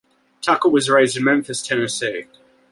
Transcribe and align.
Tucker 0.41 0.67
was 0.67 0.89
raised 0.89 1.15
in 1.15 1.23
Memphis, 1.23 1.61
Tennessee. 1.61 2.25